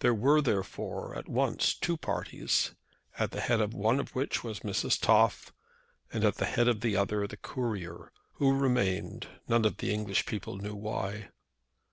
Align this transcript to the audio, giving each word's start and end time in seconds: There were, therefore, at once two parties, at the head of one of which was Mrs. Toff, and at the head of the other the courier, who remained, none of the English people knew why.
There 0.00 0.12
were, 0.12 0.40
therefore, 0.40 1.16
at 1.16 1.28
once 1.28 1.72
two 1.72 1.96
parties, 1.96 2.74
at 3.16 3.30
the 3.30 3.40
head 3.40 3.60
of 3.60 3.72
one 3.72 4.00
of 4.00 4.12
which 4.12 4.42
was 4.42 4.58
Mrs. 4.66 5.00
Toff, 5.00 5.52
and 6.12 6.24
at 6.24 6.38
the 6.38 6.46
head 6.46 6.66
of 6.66 6.80
the 6.80 6.96
other 6.96 7.28
the 7.28 7.36
courier, 7.36 8.10
who 8.32 8.58
remained, 8.58 9.28
none 9.46 9.64
of 9.64 9.76
the 9.76 9.94
English 9.94 10.26
people 10.26 10.56
knew 10.56 10.74
why. 10.74 11.28